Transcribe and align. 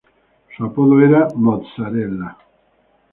Su 0.57 0.65
apodo 0.65 0.99
era 0.99 1.27
"Mozzarella". 1.35 2.35